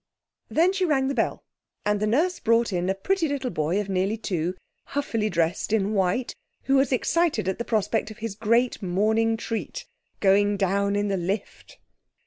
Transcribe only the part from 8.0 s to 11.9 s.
of his great morning treat going down in the lift.